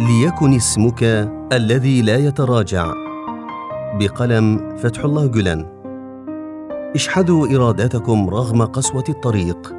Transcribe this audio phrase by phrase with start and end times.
[0.00, 1.02] ليكن اسمك
[1.52, 2.92] الذي لا يتراجع.
[4.00, 5.66] بقلم فتح الله جلان
[6.94, 9.74] اشحذوا إرادتكم رغم قسوة الطريق.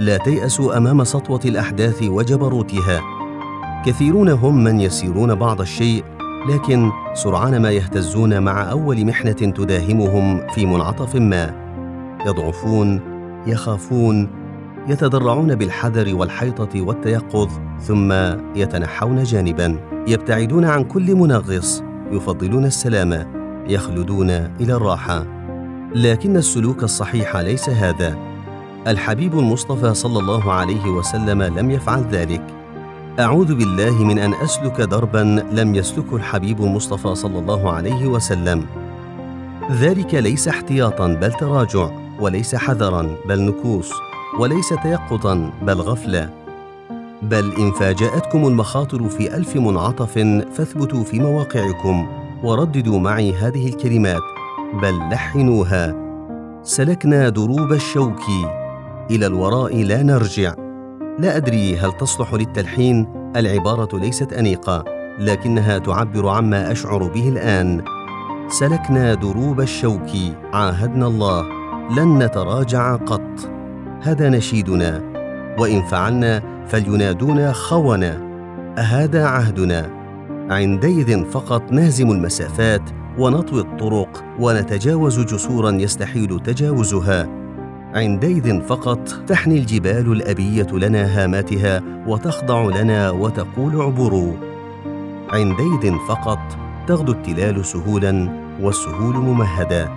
[0.00, 3.00] لا تيأسوا أمام سطوة الأحداث وجبروتها
[3.86, 6.04] كثيرون هم من يسيرون بعض الشيء
[6.48, 11.54] لكن سرعان ما يهتزون مع أول محنة تداهمهم في منعطف ما.
[12.26, 13.00] يضعفون
[13.46, 14.28] يخافون
[14.88, 17.48] يتضرعون بالحذر والحيطة والتيقظ
[17.80, 18.12] ثم
[18.56, 19.76] يتنحون جانبا.
[20.08, 23.26] يبتعدون عن كل منغص يفضلون السلامه
[23.68, 25.26] يخلدون إلى الراحة.
[25.94, 28.16] لكن السلوك الصحيح ليس هذا.
[28.86, 32.42] الحبيب المصطفى صلى الله عليه وسلم لم يفعل ذلك.
[33.20, 38.66] أعوذ بالله من أن أسلك دربا لم يسلكه الحبيب المصطفى صلى الله عليه وسلم.
[39.72, 43.92] ذلك ليس احتياطا بل تراجع وليس حذرا بل نكوص.
[44.38, 46.42] وليس تيقظا بل غفله
[47.22, 50.18] بل إن فاجأتكم المخاطر في ألف منعطف
[50.52, 52.06] فاثبتوا في مواقعكم
[52.44, 54.22] ورددوا معي هذه الكلمات.
[54.82, 55.94] بل لحنوها.
[56.62, 58.22] سلكنا دروب الشوك
[59.10, 60.54] إلى الوراء لا نرجع.
[61.18, 63.06] لا أدري هل تصلح للتلحين.
[63.36, 64.84] العبارة ليست أنيقة
[65.18, 67.84] لكنها تعبر عما أشعر به الآن.
[68.48, 70.10] سلكنا دروب الشوك
[70.52, 71.44] عاهدنا الله.
[71.96, 73.51] لن نتراجع قط.
[74.02, 75.02] هذا نشيدنا
[75.58, 78.20] وإن فعلنا فلينادونا خونه
[78.78, 79.90] أهذا عهدنا.
[80.50, 82.82] عندئذ فقط نهزم المسافات
[83.18, 87.28] ونطوي الطرق ونتجاوز جسورا يستحيل تجاوزها.
[87.94, 94.32] عندئذ فقط تحني الجبال الأبية لنا هاماتها وتخضع لنا وتقول عبروا
[95.30, 96.38] عندئذ فقط
[96.86, 98.28] تغدو التلال سهولا
[98.60, 99.88] والسهول ممهدا.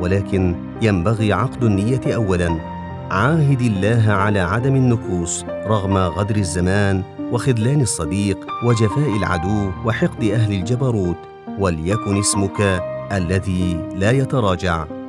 [0.00, 2.69] ولكن ينبغي عقد النية اولا.
[3.10, 11.16] عاهد الله على عدم النكوص رغم غدر الزمان وخذلان الصديق وجفاء العدو وحقد أهل الجبروت
[11.58, 12.60] وليكن اسمك
[13.12, 14.99] الذي لا يتراجع.